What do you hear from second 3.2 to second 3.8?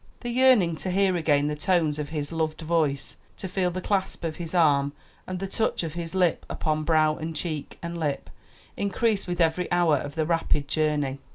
to feel